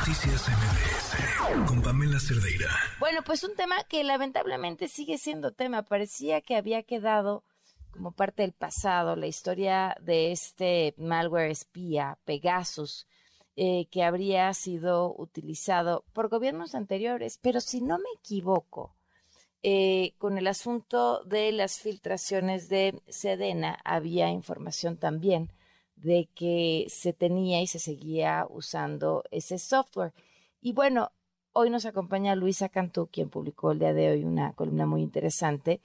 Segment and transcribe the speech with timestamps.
[0.00, 2.70] Noticias MBS con Pamela Cerdeira.
[3.00, 5.82] Bueno, pues un tema que lamentablemente sigue siendo tema.
[5.82, 7.44] Parecía que había quedado
[7.90, 13.06] como parte del pasado la historia de este malware espía, Pegasus,
[13.56, 17.38] eh, que habría sido utilizado por gobiernos anteriores.
[17.42, 18.96] Pero si no me equivoco,
[19.62, 25.52] eh, con el asunto de las filtraciones de Sedena había información también
[26.02, 30.12] de que se tenía y se seguía usando ese software.
[30.60, 31.12] Y bueno,
[31.52, 35.80] hoy nos acompaña Luisa Cantú, quien publicó el día de hoy una columna muy interesante,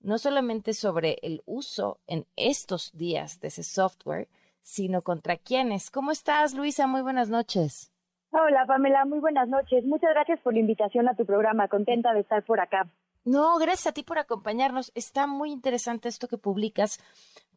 [0.00, 4.28] no solamente sobre el uso en estos días de ese software,
[4.62, 5.90] sino contra quiénes.
[5.90, 6.86] ¿Cómo estás, Luisa?
[6.86, 7.92] Muy buenas noches.
[8.30, 9.84] Hola, Pamela, muy buenas noches.
[9.84, 11.68] Muchas gracias por la invitación a tu programa.
[11.68, 12.88] Contenta de estar por acá.
[13.28, 14.90] No, gracias a ti por acompañarnos.
[14.94, 16.98] Está muy interesante esto que publicas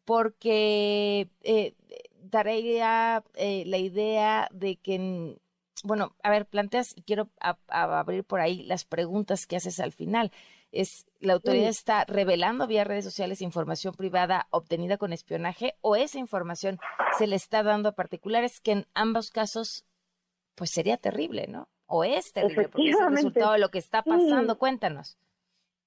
[0.04, 1.74] porque eh,
[2.22, 5.40] daría eh, la idea de que,
[5.82, 7.30] bueno, a ver, planteas y quiero
[7.68, 10.30] abrir por ahí las preguntas que haces al final.
[10.72, 16.18] Es, ¿La autoridad está revelando vía redes sociales información privada obtenida con espionaje o esa
[16.18, 16.78] información
[17.16, 19.86] se le está dando a particulares que en ambos casos,
[20.54, 21.70] pues sería terrible, ¿no?
[21.86, 24.58] O es terrible porque es el resultado de lo que está pasando.
[24.58, 25.16] Cuéntanos.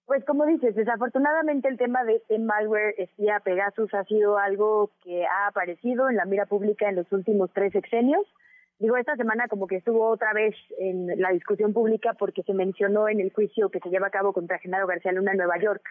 [0.05, 5.25] Pues como dices, desafortunadamente el tema de este malware espía Pegasus ha sido algo que
[5.25, 8.25] ha aparecido en la mira pública en los últimos tres sexenios.
[8.77, 13.07] Digo, esta semana como que estuvo otra vez en la discusión pública porque se mencionó
[13.07, 15.81] en el juicio que se lleva a cabo contra Genaro García Luna en Nueva York,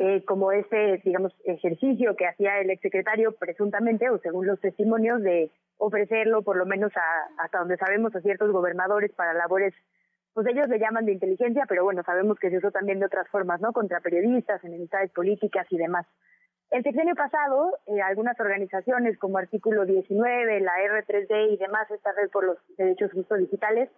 [0.00, 5.50] eh, como ese, digamos, ejercicio que hacía el exsecretario presuntamente, o según los testimonios, de
[5.76, 9.74] ofrecerlo por lo menos a, hasta donde sabemos a ciertos gobernadores para labores
[10.34, 13.28] pues ellos le llaman de inteligencia, pero bueno, sabemos que se usó también de otras
[13.28, 13.72] formas, ¿no?
[13.72, 16.06] Contra periodistas, enemistades políticas y demás.
[16.70, 22.30] El sexenio pasado, eh, algunas organizaciones como Artículo 19, la R3D y demás, esta red
[22.30, 23.88] por los derechos justos digitales,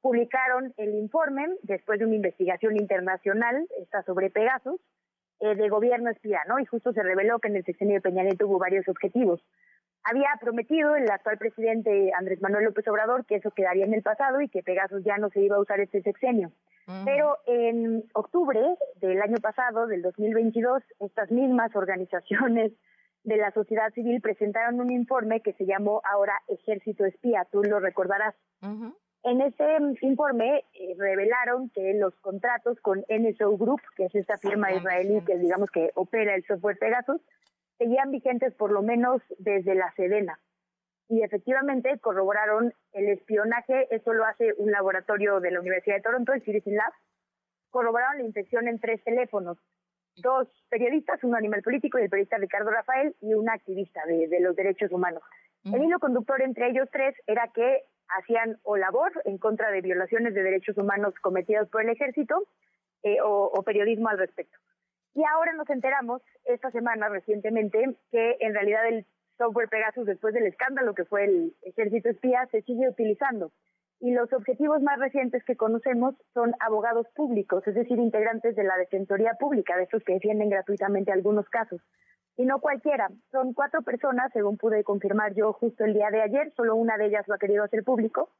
[0.00, 4.80] publicaron el informe después de una investigación internacional, esta sobre Pegasus,
[5.40, 6.60] eh, de gobierno espía, ¿no?
[6.60, 9.42] Y justo se reveló que en el sexenio de Peña Nieto hubo varios objetivos
[10.04, 14.40] había prometido el actual presidente Andrés Manuel López Obrador que eso quedaría en el pasado
[14.40, 16.52] y que Pegasus ya no se iba a usar este sexenio.
[17.04, 18.60] Pero en octubre
[18.96, 22.72] del año pasado, del 2022, estas mismas organizaciones
[23.22, 27.78] de la sociedad civil presentaron un informe que se llamó ahora Ejército Espía, tú lo
[27.78, 28.34] recordarás.
[29.22, 29.64] En ese
[30.00, 35.38] informe eh, revelaron que los contratos con NSO Group, que es esta firma israelí que
[35.38, 37.20] digamos que opera el software Pegasus,
[37.80, 40.38] seguían vigentes por lo menos desde la Sedena.
[41.08, 46.34] Y efectivamente corroboraron el espionaje, eso lo hace un laboratorio de la Universidad de Toronto,
[46.34, 46.92] el Citizen Lab,
[47.70, 49.56] corroboraron la infección en tres teléfonos.
[50.16, 54.54] Dos periodistas, un animal político y el periodista Ricardo Rafael, y una activista de, los
[54.54, 55.22] derechos humanos.
[55.64, 60.34] El hilo conductor entre ellos tres era que hacían o labor en contra de violaciones
[60.34, 62.46] de derechos humanos cometidas por el ejército
[63.02, 64.58] eh, o periodismo al respecto.
[65.14, 69.06] Y ahora nos enteramos, esta semana recientemente, que en realidad el
[69.38, 73.50] software Pegasus, después del escándalo que fue el ejército espía, se sigue utilizando.
[73.98, 78.76] Y los objetivos más recientes que conocemos son abogados públicos, es decir, integrantes de la
[78.78, 81.82] Defensoría Pública, de esos que defienden gratuitamente algunos casos.
[82.36, 86.52] Y no cualquiera, son cuatro personas, según pude confirmar yo justo el día de ayer,
[86.56, 88.30] solo una de ellas lo ha querido hacer público,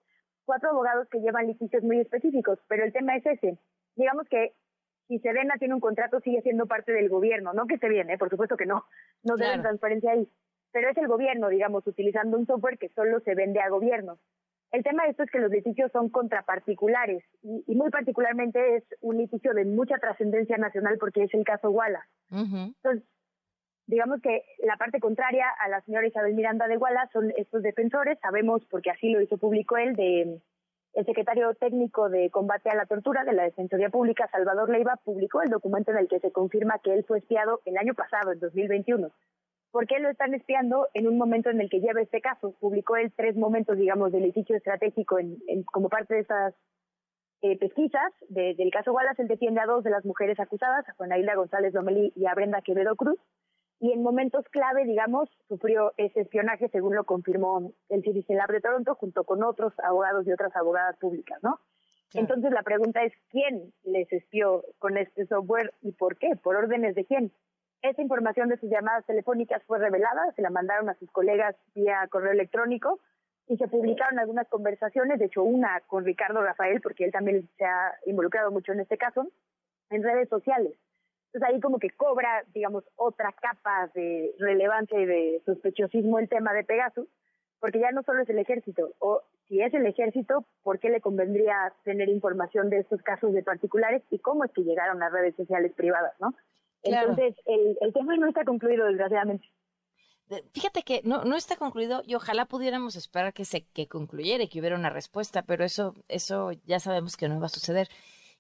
[0.47, 3.59] cuatro abogados que llevan litigios muy específicos, pero el tema es ese.
[3.97, 4.55] Digamos que
[5.11, 8.31] si Sedena tiene un contrato, sigue siendo parte del gobierno, no que se viene, por
[8.31, 8.85] supuesto que no,
[9.25, 10.29] no deben transparencia ahí,
[10.71, 14.21] pero es el gobierno, digamos, utilizando un software que solo se vende a gobiernos.
[14.71, 18.85] El tema de esto es que los litigios son contraparticulares y, y muy particularmente es
[19.01, 22.07] un litigio de mucha trascendencia nacional porque es el caso Wallace.
[22.31, 23.03] Entonces,
[23.89, 28.17] digamos que la parte contraria a la señora Isabel Miranda de Wallace son estos defensores,
[28.21, 30.41] sabemos porque así lo hizo público él, de
[30.95, 35.43] el secretario técnico de combate a la tortura de la Defensoría Pública, Salvador Leiva, publicó
[35.43, 38.41] el documento en el que se confirma que él fue espiado el año pasado, en
[38.41, 39.11] 2021.
[39.71, 42.55] ¿Por qué lo están espiando en un momento en el que lleva este caso?
[42.59, 46.55] Publicó él tres momentos, digamos, de litigio estratégico en, como parte de esas
[47.43, 49.23] eh, pesquisas del caso Wallace.
[49.23, 52.63] Él defiende a dos de las mujeres acusadas, a Juana González Lomelí y a Brenda
[52.63, 53.19] Quevedo Cruz
[53.81, 58.61] y en momentos clave, digamos, sufrió ese espionaje, según lo confirmó el Citizen Lab de
[58.61, 61.59] Toronto, junto con otros abogados y otras abogadas públicas, ¿no?
[62.13, 66.37] Entonces la pregunta es, ¿quién les espió con este software y por qué?
[66.37, 67.33] ¿Por órdenes de quién?
[67.81, 72.07] Esa información de sus llamadas telefónicas fue revelada, se la mandaron a sus colegas vía
[72.11, 73.01] correo electrónico
[73.47, 77.65] y se publicaron algunas conversaciones, de hecho una con Ricardo Rafael, porque él también se
[77.65, 79.27] ha involucrado mucho en este caso,
[79.89, 80.75] en redes sociales.
[81.33, 86.53] Entonces ahí como que cobra, digamos, otra capa de relevancia y de sospechosismo el tema
[86.53, 87.07] de Pegasus,
[87.61, 91.01] porque ya no solo es el ejército, o si es el ejército, ¿por qué le
[91.01, 95.37] convendría tener información de estos casos de particulares y cómo es que llegaron a redes
[95.37, 96.35] sociales privadas, ¿no?
[96.83, 99.47] Entonces, el, el tema no está concluido, desgraciadamente.
[100.53, 104.49] Fíjate que no, no está concluido y ojalá pudiéramos esperar que se que concluyera y
[104.49, 107.89] que hubiera una respuesta, pero eso, eso ya sabemos que no va a suceder.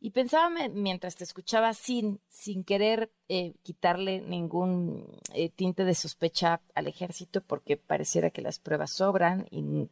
[0.02, 6.62] Y pensaba mientras te escuchaba sin, sin querer eh, quitarle ningún eh, tinte de sospecha
[6.74, 9.88] al ejército, porque pareciera que las pruebas sobran y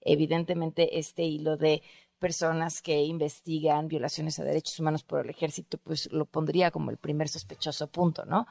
[0.00, 1.82] evidentemente este hilo de
[2.20, 6.98] personas que investigan violaciones a derechos humanos por el ejército, pues lo pondría como el
[6.98, 8.46] primer sospechoso punto, ¿no?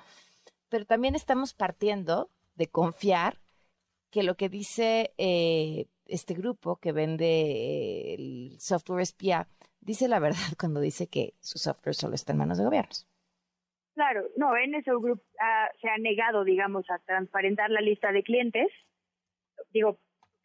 [0.67, 3.39] Pero también estamos partiendo de confiar
[4.09, 9.47] que lo que dice eh, este grupo que vende el software espía
[9.87, 13.07] dice la verdad cuando dice que su software solo está en manos de gobiernos.
[13.95, 15.23] Claro, no, NSO Group
[15.81, 18.67] se ha negado, digamos, a transparentar la lista de clientes.
[19.73, 19.97] Digo,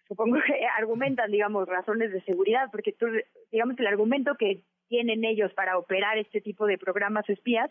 [0.08, 3.06] supongo que argumentan, digamos, razones de seguridad, porque tú,
[3.50, 7.70] digamos el argumento que tienen ellos para operar este tipo de programas espías,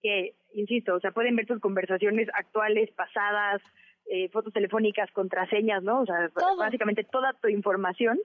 [0.00, 3.60] que, insisto, o sea, pueden ver tus conversaciones actuales, pasadas,
[4.08, 6.02] eh, fotos telefónicas, contraseñas, ¿no?
[6.02, 8.20] O sea, básicamente toda tu información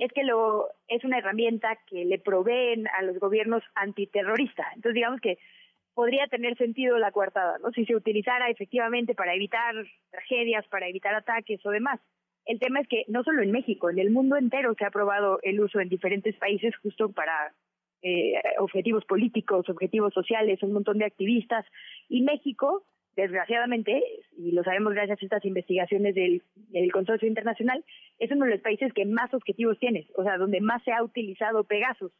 [0.00, 4.66] es que lo es una herramienta que le proveen a los gobiernos antiterroristas.
[4.76, 5.38] Entonces, digamos que
[5.94, 7.70] podría tener sentido la coartada, ¿no?
[7.72, 9.74] Si se utilizara efectivamente para evitar
[10.10, 12.00] tragedias, para evitar ataques o demás.
[12.44, 15.38] El tema es que no solo en México, en el mundo entero se ha probado
[15.42, 17.54] el uso en diferentes países justo para
[18.02, 21.64] eh, objetivos políticos, objetivos sociales, un montón de activistas.
[22.08, 22.84] Y México
[23.16, 24.02] desgraciadamente,
[24.36, 26.42] y lo sabemos gracias a estas investigaciones del,
[26.92, 27.84] Consorcio Internacional,
[28.18, 31.02] es uno de los países que más objetivos tiene, o sea, donde más se ha
[31.02, 32.12] utilizado Pegasus,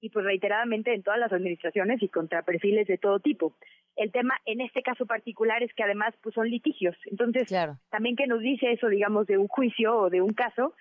[0.00, 3.54] y pues reiteradamente en todas las administraciones y contra perfiles de todo tipo.
[3.96, 7.52] El tema en este caso particular es que además pues son litigios, entonces
[7.90, 10.74] también que nos dice eso, digamos, de un juicio o de un caso,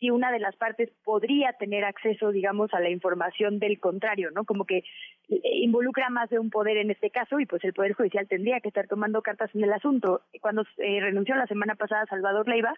[0.00, 4.44] si una de las partes podría tener acceso, digamos, a la información del contrario, ¿no?
[4.44, 4.78] Como que
[5.28, 8.60] eh, involucra más de un poder en este caso y pues el Poder Judicial tendría
[8.60, 10.22] que estar tomando cartas en el asunto.
[10.40, 12.74] Cuando eh, renunció la semana pasada Salvador Leiva,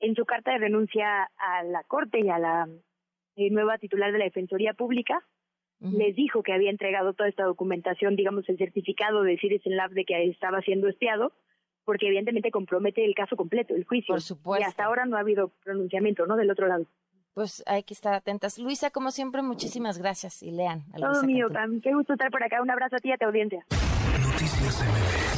[0.00, 2.66] en su carta de renuncia a la Corte y a la
[3.36, 5.22] eh, nueva titular de la Defensoría Pública,
[5.80, 10.06] les dijo que había entregado toda esta documentación, digamos, el certificado de Citizen Lab de
[10.06, 11.32] que estaba siendo espiado,
[11.84, 14.14] porque evidentemente compromete el caso completo, el juicio.
[14.14, 14.64] Por supuesto.
[14.64, 16.36] Y hasta ahora no ha habido pronunciamiento, ¿no?
[16.36, 16.86] Del otro lado.
[17.34, 18.58] Pues hay que estar atentas.
[18.58, 20.84] Luisa, como siempre, muchísimas gracias y lean.
[20.96, 21.48] Todo mío,
[21.82, 22.62] qué gusto estar por acá.
[22.62, 23.66] Un abrazo a ti y a tu audiencia.
[24.22, 25.33] Noticias